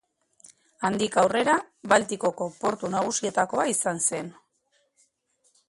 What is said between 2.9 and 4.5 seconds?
nagusietakoa izan zen.